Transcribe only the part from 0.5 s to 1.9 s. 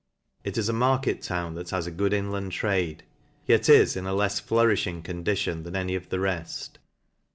is a market town that has